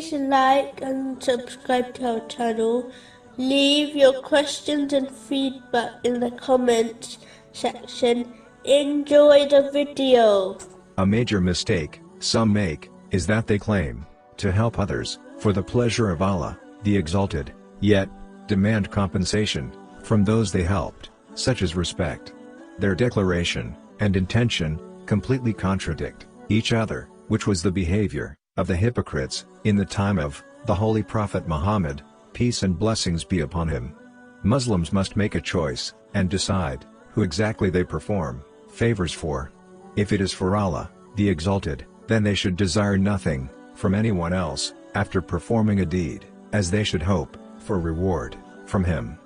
[0.00, 2.90] Please like and subscribe to our channel.
[3.36, 7.18] Leave your questions and feedback in the comments
[7.52, 8.32] section.
[8.64, 10.56] Enjoy the video.
[10.96, 14.06] A major mistake some make is that they claim
[14.38, 18.08] to help others for the pleasure of Allah, the Exalted, yet
[18.48, 19.70] demand compensation
[20.02, 22.32] from those they helped, such as respect.
[22.78, 29.44] Their declaration and intention completely contradict each other, which was the behavior of the hypocrites
[29.64, 33.94] in the time of the Holy Prophet Muhammad, peace and blessings be upon him.
[34.42, 39.52] Muslims must make a choice and decide who exactly they perform favors for.
[39.96, 44.74] If it is for Allah, the Exalted, then they should desire nothing from anyone else
[44.94, 49.18] after performing a deed, as they should hope for reward from Him.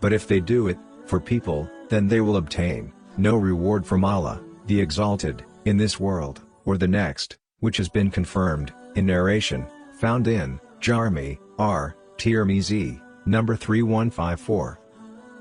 [0.00, 4.40] But if they do it for people, then they will obtain no reward from Allah,
[4.66, 9.66] the Exalted, in this world or the next, which has been confirmed in narration
[9.98, 11.96] found in Jami, R.
[12.16, 14.80] Tirmizi, number 3154.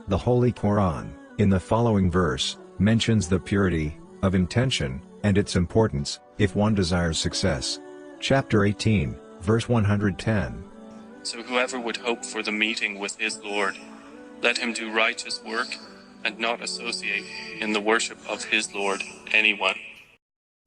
[0.07, 6.19] The Holy Quran, in the following verse, mentions the purity of intention and its importance
[6.37, 7.79] if one desires success.
[8.19, 10.63] Chapter 18, verse 110.
[11.23, 13.75] So whoever would hope for the meeting with his Lord,
[14.41, 15.67] let him do righteous work
[16.23, 17.25] and not associate
[17.59, 19.01] in the worship of his Lord
[19.33, 19.75] anyone.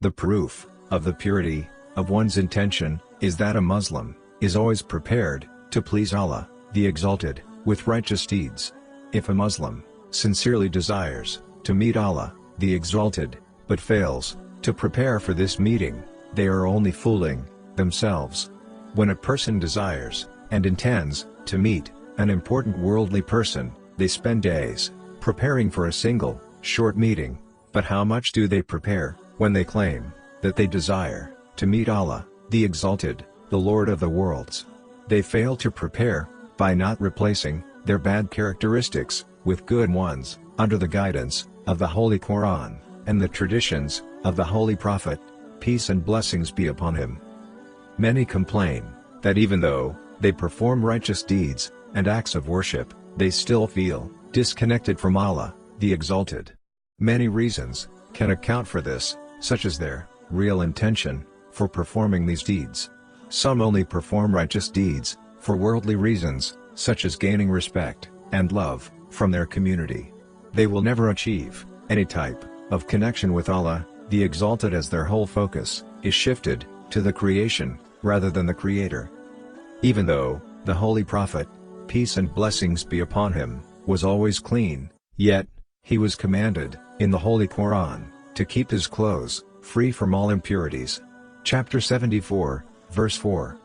[0.01, 5.47] The proof of the purity of one's intention is that a Muslim is always prepared
[5.71, 8.73] to please Allah, the Exalted, with righteous deeds.
[9.13, 15.33] If a Muslim sincerely desires to meet Allah, the Exalted, but fails to prepare for
[15.33, 17.45] this meeting, they are only fooling
[17.75, 18.51] themselves.
[18.93, 24.91] When a person desires and intends to meet an important worldly person, they spend days
[25.21, 27.37] preparing for a single, short meeting,
[27.71, 30.11] but how much do they prepare when they claim
[30.41, 34.65] that they desire to meet Allah, the Exalted, the Lord of the worlds?
[35.07, 40.87] They fail to prepare by not replacing their bad characteristics with good ones under the
[40.87, 45.19] guidance of the Holy Quran and the traditions of the Holy Prophet,
[45.59, 47.19] peace and blessings be upon him.
[47.97, 48.85] Many complain
[49.21, 54.99] that even though they perform righteous deeds and acts of worship, they still feel disconnected
[54.99, 56.53] from Allah, the Exalted.
[56.99, 62.89] Many reasons can account for this, such as their real intention for performing these deeds.
[63.29, 69.31] Some only perform righteous deeds for worldly reasons, such as gaining respect and love from
[69.31, 70.13] their community.
[70.53, 75.27] They will never achieve any type of connection with Allah, the Exalted as their whole
[75.27, 79.09] focus is shifted to the creation rather than the Creator.
[79.81, 81.47] Even though the Holy Prophet,
[81.87, 85.47] peace and blessings be upon him, was always clean, yet
[85.83, 88.05] he was commanded in the Holy Quran
[88.35, 91.01] to keep his clothes free from all impurities.
[91.43, 93.57] Chapter 74, verse 4.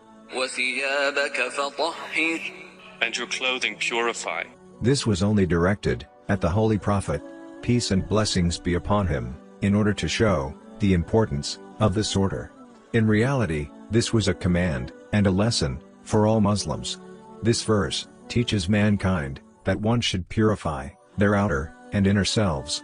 [3.02, 4.44] And your clothing purify.
[4.80, 7.22] This was only directed at the Holy Prophet,
[7.62, 12.52] peace and blessings be upon him, in order to show the importance of this order.
[12.92, 16.98] In reality, this was a command and a lesson for all Muslims.
[17.42, 22.82] This verse teaches mankind that one should purify their outer and inner selves.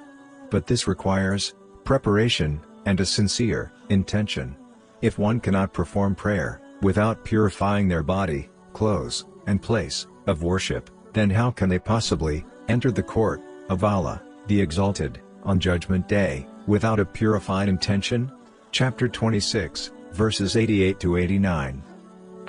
[0.50, 4.55] But this requires preparation and a sincere intention.
[5.01, 11.29] If one cannot perform prayer without purifying their body, clothes, and place of worship, then
[11.29, 16.99] how can they possibly enter the court of Allah, the Exalted, on Judgment Day, without
[16.99, 18.31] a purified intention?
[18.71, 21.83] Chapter 26, verses 88 to 89.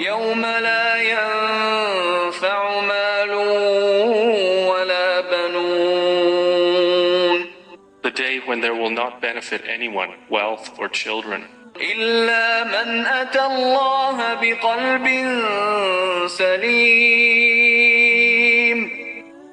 [0.00, 3.30] يوم لا ينفع مال
[4.68, 5.91] ولا بنون The
[8.32, 11.44] day when there will not benefit anyone, wealth or children,
[11.76, 15.06] إلا من أتى الله بقلب
[16.28, 17.78] سليم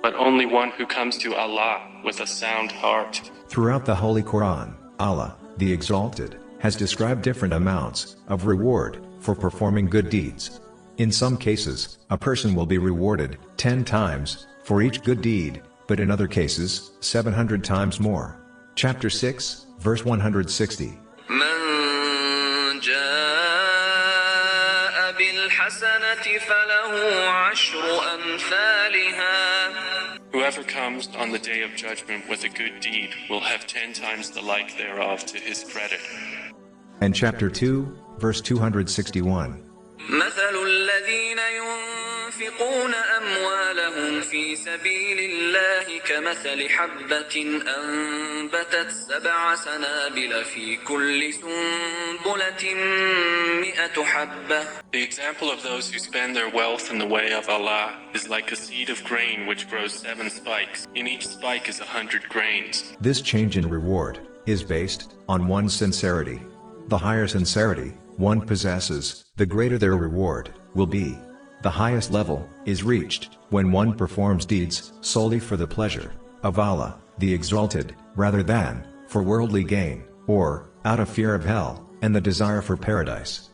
[0.01, 3.31] but only one who comes to Allah with a sound heart.
[3.47, 9.87] Throughout the Holy Quran, Allah, the Exalted, has described different amounts of reward for performing
[9.87, 10.61] good deeds.
[10.97, 15.99] In some cases, a person will be rewarded 10 times for each good deed, but
[15.99, 18.37] in other cases, 700 times more.
[18.74, 20.98] chapter 6, verse 160.
[30.32, 34.30] Whoever comes on the day of judgment with a good deed will have ten times
[34.30, 36.00] the like thereof to his credit.
[37.00, 39.70] And chapter 2, verse 261.
[44.29, 52.73] في سبيل الله كمثل حبة أنبتت سبع سنابل في كل سنبلة
[53.61, 54.61] مئة حبة
[54.91, 58.51] The example of those who spend their wealth in the way of Allah is like
[58.51, 60.87] a seed of grain which grows seven spikes.
[60.95, 62.95] In each spike is a hundred grains.
[63.01, 66.39] This change in reward is based on one's sincerity.
[66.87, 71.17] The higher sincerity one possesses, the greater their reward will be.
[71.62, 76.12] The highest level is reached when one performs deeds solely for the pleasure
[76.42, 81.86] of Allah, the Exalted, rather than for worldly gain, or out of fear of hell
[82.00, 83.50] and the desire for paradise.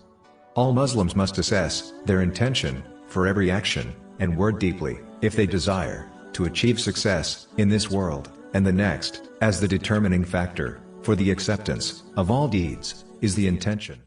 [0.55, 6.09] All Muslims must assess their intention for every action and word deeply if they desire
[6.35, 11.31] to achieve success in this world and the next, as the determining factor for the
[11.31, 14.01] acceptance of all deeds is the intention.